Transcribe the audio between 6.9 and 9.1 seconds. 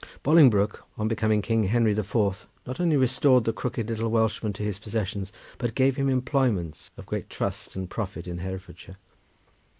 of great trust and profit in Herefordshire.